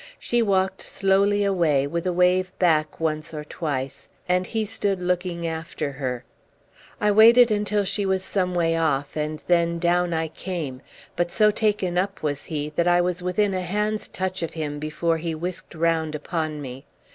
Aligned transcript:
She 0.17 0.41
walked 0.41 0.81
slowly 0.81 1.43
away, 1.43 1.85
with 1.85 2.07
a 2.07 2.11
wave 2.11 2.51
back 2.57 2.99
once 2.99 3.35
or 3.35 3.43
twice, 3.43 4.09
and 4.27 4.47
he 4.47 4.65
stood 4.65 4.99
looking 4.99 5.45
after 5.45 5.91
her. 5.91 6.23
I 6.99 7.11
waited 7.11 7.51
until 7.51 7.83
she 7.83 8.03
was 8.07 8.23
some 8.23 8.55
way 8.55 8.75
off, 8.75 9.15
and 9.15 9.43
then 9.45 9.77
down 9.77 10.11
I 10.11 10.27
came, 10.29 10.81
but 11.15 11.29
so 11.31 11.51
taken 11.51 11.99
up 11.99 12.23
was 12.23 12.45
he, 12.45 12.73
that 12.77 12.87
I 12.87 12.99
was 12.99 13.21
within 13.21 13.53
a 13.53 13.61
hand's 13.61 14.07
touch 14.07 14.41
of 14.41 14.53
him 14.55 14.79
before 14.79 15.19
he 15.19 15.35
whisked 15.35 15.75
round 15.75 16.15
upon 16.15 16.63
me. 16.63 16.87